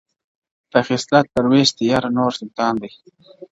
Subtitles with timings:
[0.71, 2.89] په خِصلت درویش دی یاره نور سلطان دی,